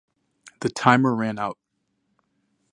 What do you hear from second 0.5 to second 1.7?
The timer ran out.